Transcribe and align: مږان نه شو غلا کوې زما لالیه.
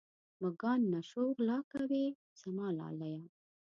مږان 0.41 0.81
نه 0.93 1.01
شو 1.09 1.23
غلا 1.37 1.59
کوې 1.71 2.05
زما 2.41 2.67
لالیه. 2.79 3.23